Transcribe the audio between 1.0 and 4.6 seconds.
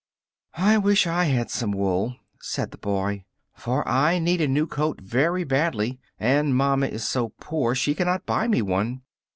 I had some wool," said the boy, "for I need a